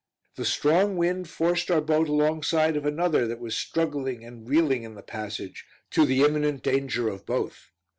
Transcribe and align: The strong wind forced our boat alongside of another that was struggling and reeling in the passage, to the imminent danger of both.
The 0.35 0.45
strong 0.45 0.97
wind 0.97 1.29
forced 1.29 1.69
our 1.69 1.79
boat 1.79 2.09
alongside 2.09 2.75
of 2.75 2.87
another 2.87 3.27
that 3.27 3.39
was 3.39 3.55
struggling 3.55 4.25
and 4.25 4.49
reeling 4.49 4.81
in 4.81 4.95
the 4.95 5.03
passage, 5.03 5.63
to 5.91 6.07
the 6.07 6.23
imminent 6.23 6.63
danger 6.63 7.07
of 7.07 7.23
both. 7.23 7.69